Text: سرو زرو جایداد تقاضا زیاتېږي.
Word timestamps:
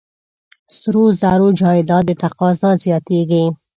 سرو 0.77 1.03
زرو 1.21 1.47
جایداد 1.61 2.07
تقاضا 2.21 2.71
زیاتېږي. 2.83 3.43